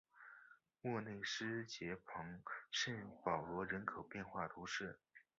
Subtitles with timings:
[0.81, 4.99] 莫内斯捷旁圣保罗人口变化图示